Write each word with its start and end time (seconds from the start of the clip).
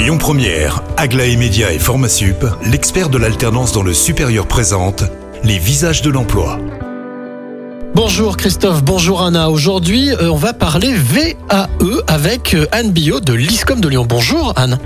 Lyon 0.00 0.16
Première, 0.16 0.82
Aglaé 0.96 1.36
Média 1.36 1.74
et 1.74 1.78
Formasup, 1.78 2.46
l'expert 2.64 3.10
de 3.10 3.18
l'alternance 3.18 3.72
dans 3.72 3.82
le 3.82 3.92
supérieur 3.92 4.46
présente 4.46 5.04
les 5.44 5.58
visages 5.58 6.00
de 6.00 6.08
l'emploi. 6.08 6.58
Bonjour 7.94 8.38
Christophe, 8.38 8.82
bonjour 8.82 9.20
Anna. 9.20 9.50
Aujourd'hui, 9.50 10.08
euh, 10.12 10.30
on 10.30 10.36
va 10.36 10.54
parler 10.54 10.94
VAE 10.94 11.66
avec 12.06 12.54
euh, 12.54 12.66
Anne 12.72 12.92
Billot 12.92 13.20
de 13.20 13.34
l'ISCOM 13.34 13.78
de 13.78 13.88
Lyon. 13.88 14.06
Bonjour 14.08 14.54
Anne. 14.56 14.78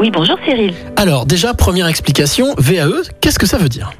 Oui, 0.00 0.10
bonjour 0.10 0.38
Cyril. 0.46 0.72
Alors 0.96 1.26
déjà, 1.26 1.52
première 1.52 1.86
explication, 1.86 2.54
VAE, 2.56 3.02
qu'est-ce 3.20 3.38
que 3.38 3.46
ça 3.46 3.58
veut 3.58 3.68
dire? 3.68 3.90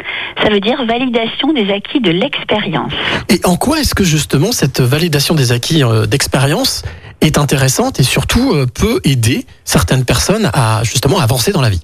Ça 0.43 0.49
veut 0.49 0.61
dire 0.61 0.83
validation 0.87 1.53
des 1.53 1.71
acquis 1.71 2.01
de 2.01 2.11
l'expérience. 2.11 2.93
Et 3.29 3.39
en 3.45 3.57
quoi 3.57 3.81
est-ce 3.81 3.95
que 3.95 4.03
justement 4.03 4.51
cette 4.51 4.81
validation 4.81 5.35
des 5.35 5.53
acquis 5.53 5.85
euh, 5.85 6.07
d'expérience 6.07 6.85
est 7.21 7.39
intéressante 7.39 8.01
et 8.01 8.03
surtout 8.03 8.53
euh, 8.55 8.67
peut 8.67 9.01
aider 9.05 9.47
certaines 9.65 10.05
personnes 10.05 10.51
à 10.53 10.83
justement 10.85 11.19
avancer 11.19 11.53
dans 11.53 11.61
la 11.61 11.71
vie 11.71 11.81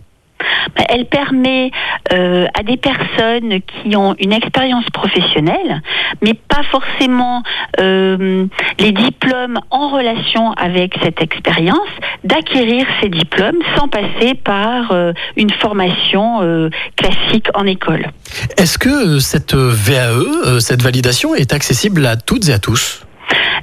Bah, 0.77 0.84
Elle 0.89 1.06
permet 1.06 1.70
euh, 2.12 2.47
à 2.59 2.62
des 2.62 2.77
personnes 2.77 3.61
qui 3.61 3.97
ont 3.97 4.15
une 4.19 4.33
expérience 4.33 4.84
professionnelle, 4.93 5.83
mais 6.23 6.34
pas 6.34 6.62
forcément 6.70 7.43
euh, 7.79 8.47
les 8.79 8.93
diplômes 8.93 9.59
en 9.70 9.91
relation 9.91 10.53
avec 10.53 10.95
cette 11.03 11.23
expérience, 11.23 11.89
d'acquérir 12.25 12.87
ces 13.01 13.09
diplômes 13.09 13.59
sans 13.77 13.89
passer 13.89 14.34
par 14.34 14.91
euh, 14.92 15.12
une 15.37 15.51
formation 15.51 16.70
classique 16.97 17.48
en 17.55 17.67
école. 17.67 18.11
Est-ce 18.56 18.78
que 18.78 19.19
cette 19.19 19.55
VAE, 19.55 20.61
cette 20.61 20.83
validation 20.83 21.34
est 21.34 21.53
accessible 21.53 22.06
à 22.06 22.17
toutes 22.17 22.48
et 22.48 22.53
à 22.53 22.59
tous? 22.59 23.05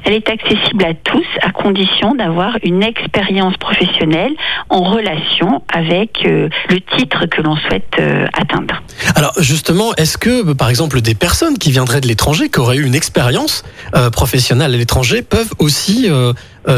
Elle 0.08 0.14
est 0.14 0.30
accessible 0.30 0.86
à 0.86 0.94
tous 0.94 1.26
à 1.42 1.52
condition 1.52 2.16
d'avoir 2.16 2.56
une 2.64 2.82
expérience 2.82 3.58
professionnelle 3.58 4.32
en 4.70 4.82
relation 4.82 5.62
avec 5.68 6.26
euh, 6.26 6.48
le 6.70 6.80
titre 6.98 7.26
que 7.26 7.42
l'on 7.42 7.58
souhaite 7.58 7.92
euh, 8.00 8.26
atteindre. 8.32 8.82
Alors 9.16 9.34
justement, 9.38 9.94
est-ce 9.96 10.18
que 10.18 10.54
par 10.54 10.70
exemple 10.70 11.02
des 11.02 11.14
personnes 11.14 11.58
qui 11.58 11.72
viendraient 11.72 12.00
de 12.00 12.08
l'étranger, 12.08 12.48
qui 12.48 12.58
auraient 12.58 12.78
eu 12.78 12.86
une 12.86 12.96
expérience 12.96 13.66
euh, 13.96 14.10
professionnelle 14.10 14.74
à 14.74 14.78
l'étranger, 14.78 15.24
peuvent 15.24 15.52
aussi, 15.60 16.10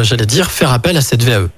j'allais 0.01 0.25
dire, 0.25 0.49
faire 0.49 0.73
appel 0.73 0.97
à 0.97 1.01
cette 1.01 1.21
VAE 1.21 1.49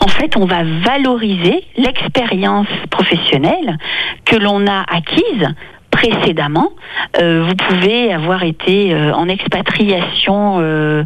En 0.00 0.08
fait, 0.08 0.36
on 0.36 0.46
va 0.46 0.64
valoriser 0.64 1.62
l'expérience 1.76 2.66
professionnelle 2.90 3.78
que 4.24 4.34
l'on 4.34 4.66
a 4.66 4.84
acquise 4.92 5.46
précédemment. 5.90 6.70
Euh, 7.20 7.44
vous 7.46 7.54
pouvez 7.54 8.12
avoir 8.12 8.42
été 8.42 8.94
euh, 8.94 9.12
en 9.12 9.28
expatriation 9.28 10.58
euh, 10.60 11.04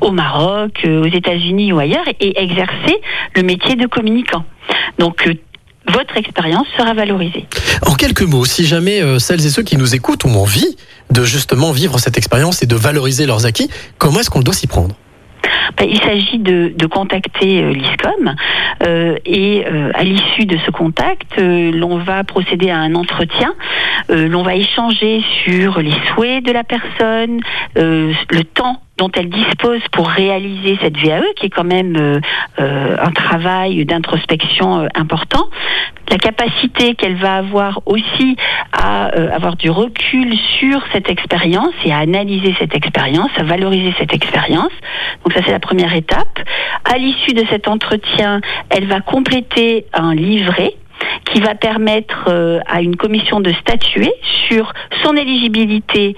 au 0.00 0.10
Maroc, 0.10 0.84
aux 0.86 1.06
États-Unis 1.06 1.72
ou 1.72 1.78
ailleurs 1.78 2.04
et 2.20 2.42
exercer 2.42 3.00
le 3.36 3.42
métier 3.42 3.76
de 3.76 3.86
communicant. 3.86 4.44
Donc, 4.98 5.28
votre 5.86 6.16
expérience 6.16 6.66
sera 6.78 6.94
valorisée. 6.94 7.46
En 7.86 7.94
quelques 7.94 8.22
mots, 8.22 8.44
si 8.44 8.64
jamais 8.64 9.00
celles 9.18 9.44
et 9.44 9.50
ceux 9.50 9.62
qui 9.62 9.76
nous 9.76 9.94
écoutent 9.94 10.24
ont 10.24 10.36
envie 10.36 10.76
de 11.10 11.24
justement 11.24 11.72
vivre 11.72 11.98
cette 11.98 12.16
expérience 12.16 12.62
et 12.62 12.66
de 12.66 12.76
valoriser 12.76 13.26
leurs 13.26 13.46
acquis, 13.46 13.68
comment 13.98 14.20
est-ce 14.20 14.30
qu'on 14.30 14.40
doit 14.40 14.54
s'y 14.54 14.68
prendre? 14.68 14.94
Ben, 15.76 15.88
Il 15.88 16.00
s'agit 16.00 16.38
de, 16.38 16.72
de 16.76 16.86
contacter 16.86 17.62
euh, 17.62 17.72
l'ISCOM 17.72 18.34
euh, 18.82 19.16
et 19.24 19.64
euh, 19.66 19.90
à 19.94 20.04
l'issue 20.04 20.46
de 20.46 20.56
ce 20.64 20.70
contact, 20.70 21.38
l'on 21.38 21.98
va 21.98 22.24
procéder 22.24 22.70
à 22.70 22.78
un 22.78 22.94
entretien. 22.94 23.54
L'on 24.08 24.42
va 24.42 24.54
échanger 24.56 25.22
sur 25.44 25.80
les 25.80 25.92
souhaits 26.08 26.44
de 26.44 26.52
la 26.52 26.64
personne, 26.64 27.40
le 27.76 28.42
temps 28.42 28.80
dont 28.98 29.10
elle 29.14 29.30
dispose 29.30 29.80
pour 29.92 30.08
réaliser 30.08 30.78
cette 30.82 30.96
VAE, 30.96 31.22
qui 31.36 31.46
est 31.46 31.50
quand 31.50 31.64
même 31.64 31.96
euh, 31.96 32.20
euh, 32.60 32.96
un 33.00 33.10
travail 33.10 33.84
d'introspection 33.84 34.80
euh, 34.80 34.86
important, 34.94 35.48
la 36.10 36.18
capacité 36.18 36.94
qu'elle 36.94 37.16
va 37.16 37.36
avoir 37.36 37.80
aussi 37.86 38.36
à 38.72 39.06
avoir 39.06 39.56
du 39.56 39.70
recul 39.70 40.36
sur 40.58 40.82
cette 40.92 41.08
expérience 41.08 41.72
et 41.84 41.92
à 41.92 41.98
analyser 41.98 42.54
cette 42.58 42.74
expérience, 42.74 43.30
à 43.36 43.44
valoriser 43.44 43.94
cette 43.98 44.12
expérience. 44.12 44.72
Donc 45.24 45.32
ça 45.32 45.40
c'est 45.44 45.52
la 45.52 45.60
première 45.60 45.94
étape. 45.94 46.38
À 46.84 46.98
l'issue 46.98 47.32
de 47.32 47.44
cet 47.48 47.66
entretien, 47.66 48.42
elle 48.68 48.86
va 48.86 49.00
compléter 49.00 49.86
un 49.94 50.14
livret 50.14 50.74
qui 51.24 51.40
va 51.40 51.54
permettre 51.54 52.24
euh, 52.28 52.60
à 52.66 52.82
une 52.82 52.96
commission 52.96 53.40
de 53.40 53.52
statuer 53.52 54.12
sur 54.48 54.72
son 55.02 55.16
éligibilité 55.16 56.16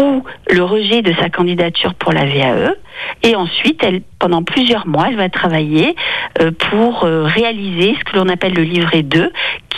ou 0.00 0.24
le 0.50 0.62
rejet 0.64 1.02
de 1.02 1.12
sa 1.14 1.28
candidature 1.28 1.94
pour 1.94 2.12
la 2.12 2.24
VAE. 2.24 2.74
Et 3.22 3.36
ensuite, 3.36 3.82
elle, 3.82 4.02
pendant 4.18 4.42
plusieurs 4.42 4.86
mois, 4.86 5.06
elle 5.08 5.16
va 5.16 5.28
travailler 5.28 5.94
euh, 6.40 6.50
pour 6.70 7.04
euh, 7.04 7.24
réaliser 7.24 7.94
ce 7.98 8.04
que 8.04 8.16
l'on 8.16 8.28
appelle 8.28 8.54
le 8.54 8.62
livret 8.62 9.02
2, 9.02 9.30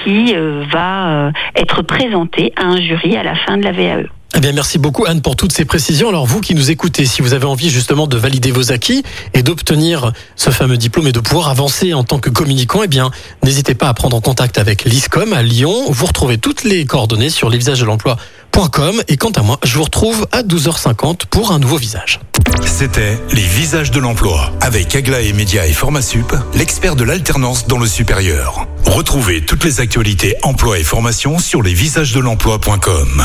qui 0.05 0.35
va 0.73 1.33
être 1.57 1.83
présenté 1.83 2.53
à 2.57 2.67
un 2.67 2.77
jury 2.81 3.17
à 3.17 3.25
la 3.25 3.35
fin 3.35 3.57
de 3.57 3.65
la 3.65 3.73
VAE. 3.73 4.07
Eh 4.35 4.41
bien, 4.41 4.53
merci 4.53 4.79
beaucoup 4.79 5.05
Anne 5.07 5.23
pour 5.23 5.37
toutes 5.37 5.53
ces 5.53 5.65
précisions. 5.65 6.11
Alors 6.11 6.27
vous 6.27 6.41
qui 6.41 6.55
nous 6.55 6.71
écoutez, 6.71 7.07
si 7.07 7.23
vous 7.23 7.33
avez 7.33 7.47
envie 7.47 7.71
justement 7.71 8.07
de 8.07 8.17
valider 8.17 8.53
vos 8.53 8.73
acquis 8.73 9.03
et 9.35 9.43
d'obtenir 9.43 10.13
ce 10.37 10.51
fameux 10.51 10.77
diplôme 10.77 11.09
et 11.09 11.13
de 11.13 11.21
pouvoir 11.21 11.49
avancer 11.49 11.95
en 11.95 12.05
tant 12.05 12.19
que 12.19 12.29
communicant, 12.29 12.83
eh 12.85 12.89
bien, 12.89 13.11
n'hésitez 13.43 13.75
pas 13.75 13.89
à 13.89 13.95
prendre 13.95 14.17
en 14.17 14.21
contact 14.21 14.59
avec 14.59 14.85
l'ISCOM 14.85 15.33
à 15.33 15.43
Lyon. 15.43 15.87
Vous 15.89 16.07
retrouvez 16.07 16.37
toutes 16.37 16.65
les 16.65 16.85
coordonnées 16.85 17.31
sur 17.31 17.49
lesvisagesdelemploi.com 17.49 19.03
et 19.09 19.17
quant 19.17 19.31
à 19.31 19.43
moi, 19.43 19.59
je 19.65 19.77
vous 19.77 19.85
retrouve 19.85 20.29
à 20.31 20.43
12h50 20.43 21.27
pour 21.31 21.51
un 21.51 21.59
nouveau 21.59 21.79
visage. 21.79 22.21
C'était 22.67 23.19
les 23.33 23.43
visages 23.43 23.91
de 23.91 23.99
l'emploi 23.99 24.53
avec 24.61 24.95
Aglaé 24.95 25.33
Média 25.33 25.67
et 25.67 25.73
Formasup, 25.73 26.37
l'expert 26.55 26.97
de 26.97 27.05
l'alternance 27.05 27.67
dans 27.67 27.79
le 27.79 27.87
supérieur. 27.87 28.67
Retrouvez 28.85 29.45
toutes 29.45 29.65
les 29.65 29.81
actualités 29.81 30.37
emploi 30.43 30.79
et 30.79 30.85
formation 30.85 31.39
sur 31.39 31.63
lesvisagesdelemploi.com. 31.63 33.25